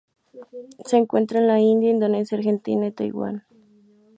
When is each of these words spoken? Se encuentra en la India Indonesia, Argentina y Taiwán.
Se 0.83 0.97
encuentra 0.97 1.37
en 1.41 1.45
la 1.47 1.59
India 1.59 1.91
Indonesia, 1.91 2.35
Argentina 2.35 2.87
y 2.87 2.91
Taiwán. 2.91 3.45